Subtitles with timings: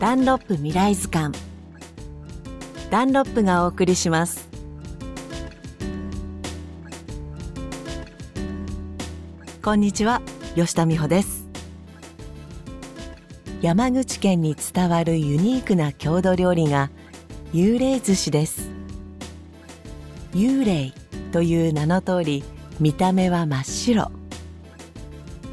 [0.00, 1.36] ダンロップ未来図鑑。
[2.88, 4.48] ダンロップがお送りします。
[9.60, 10.22] こんにちは
[10.54, 11.48] 吉田美穂です。
[13.60, 16.92] 山口県に伝わるユニークな郷土料理が
[17.52, 18.70] 幽霊寿司です。
[20.32, 20.92] 幽霊
[21.32, 22.44] という名の通り
[22.78, 24.12] 見た目は真っ白。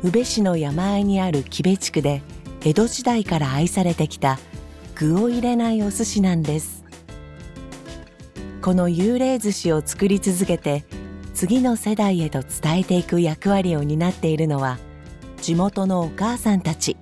[0.04, 2.22] 宇部市の山あいにある木部地区で
[2.66, 4.40] 江戸時代から愛されてきた
[4.96, 6.84] 具を入れないお寿司なんです。
[8.64, 10.84] この幽霊寿司を作り続けて
[11.36, 14.80] 次の世代へと伝えていく役割を担っているのは
[15.40, 16.98] 地元のお母さんたち。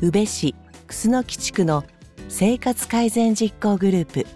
[0.00, 0.56] 宇部市
[0.88, 1.84] 楠木地区の
[2.28, 4.26] 生活改善実行グループ。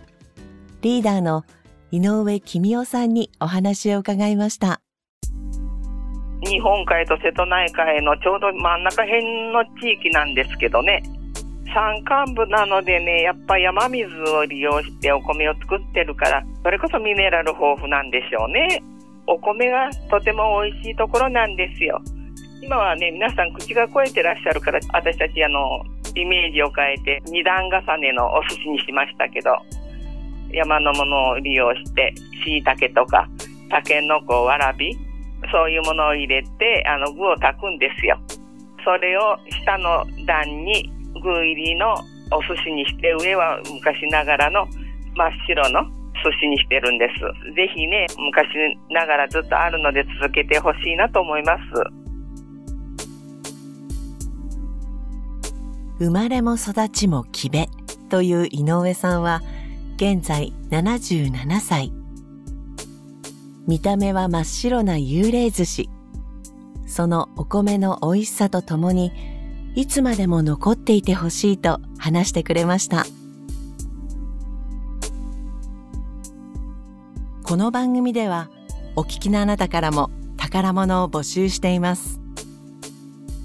[0.83, 1.45] リーダーの
[1.91, 4.80] 井上公夫さんにお話を伺いました。
[6.45, 11.03] 日本海と瀬戸内海のちょうど真ん中辺の地域なんですけどね。
[11.75, 18.83] 山間部なのでねやっぱ山水を利用してお米を作ってるからそれこそミネラル豊富なんでしょうね。
[19.27, 22.00] お米がとても美味しいところなんですよ。
[22.62, 25.83] 今はね皆さん口が肥えてらっしゃるから私たちあの
[26.15, 29.56] イメージを変えて二段重ねのお寿司にしましたけど
[30.53, 33.28] 山のものを利用してしいたけとか
[33.69, 34.97] たけのこわらび
[35.53, 38.19] そういうものを入れてあの具を炊くんですよ。
[38.84, 40.91] それを下の段に
[41.23, 41.95] 具入りの
[42.31, 44.67] お寿司にして上は昔ながらの
[45.17, 45.84] 真っ白の
[46.22, 47.55] 寿司にしてるんです。
[47.55, 48.48] ぜひね昔
[48.91, 51.62] ながらずっとあるので続けてほしいなと思います。
[55.98, 57.67] 生まれも育ちも木部
[58.11, 59.42] という井上さんは
[59.97, 62.03] 現在77歳。
[63.67, 65.91] 見た目は真っ白な幽霊寿司。
[66.87, 69.12] そのお米の美味しさとともに
[69.75, 73.06] いつまでも残っていてほしいと話してくれました。
[77.43, 78.50] この番組では
[78.97, 82.21] お聞きのあなたからも宝物を募集しています。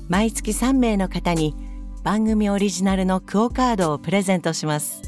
[0.10, 1.56] 毎月3名の方に
[2.04, 5.02] 番組オリジナルのクオカードをプレゼントします。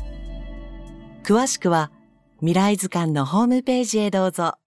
[1.23, 1.91] 詳しくは
[2.39, 4.60] 未来図鑑のホームページへどうぞ。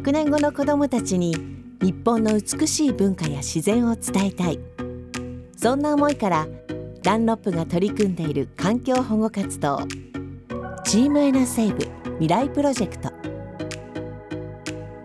[0.00, 1.34] 100年後の子どもたちに
[1.82, 4.58] 日本の美しい文化や自然を伝えたい。
[5.58, 6.48] そんな思いから
[7.02, 9.80] ダンロップが取り組んでいる環境保護活動
[10.84, 13.12] チームエナセーブ未来プロジェクト。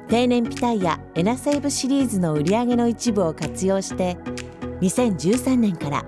[0.08, 4.16] 定年ピタイヤエナセーブシリーズの売り上げの一部を活用して
[4.80, 6.06] 2013年から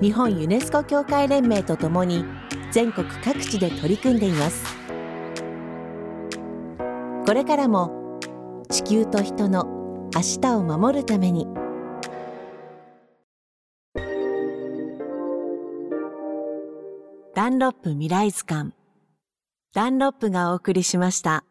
[0.00, 2.24] 日本ユネスコ協会連盟とともに
[2.70, 4.64] 全国各地で取り組んでいます。
[7.26, 8.01] これからも
[8.72, 9.66] 地球と人の
[10.14, 11.46] 明日を守るために
[17.34, 18.72] ダンロップ未来図鑑
[19.74, 21.44] ダンロップがお送りしました。